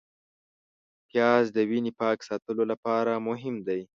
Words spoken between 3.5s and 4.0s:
دی